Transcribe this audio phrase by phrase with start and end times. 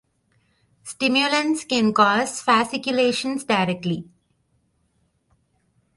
[0.83, 4.09] Stimulants can cause fasciculations directly.